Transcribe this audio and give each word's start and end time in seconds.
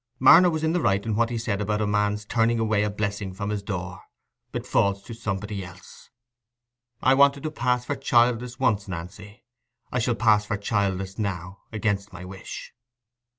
Marner 0.17 0.49
was 0.49 0.63
in 0.63 0.73
the 0.73 0.81
right 0.81 1.05
in 1.05 1.15
what 1.15 1.29
he 1.29 1.37
said 1.37 1.61
about 1.61 1.79
a 1.79 1.85
man's 1.85 2.25
turning 2.25 2.57
away 2.57 2.81
a 2.81 2.89
blessing 2.89 3.35
from 3.35 3.51
his 3.51 3.61
door: 3.61 4.01
it 4.51 4.65
falls 4.65 5.03
to 5.03 5.13
somebody 5.13 5.63
else. 5.63 6.09
I 7.03 7.13
wanted 7.13 7.43
to 7.43 7.51
pass 7.51 7.85
for 7.85 7.95
childless 7.95 8.57
once, 8.59 8.87
Nancy—I 8.87 9.99
shall 9.99 10.15
pass 10.15 10.43
for 10.43 10.57
childless 10.57 11.19
now 11.19 11.59
against 11.71 12.11
my 12.13 12.25
wish." 12.25 12.73